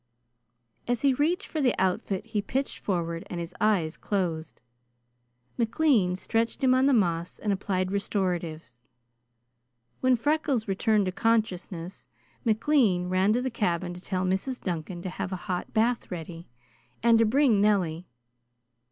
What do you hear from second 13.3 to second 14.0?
to the cabin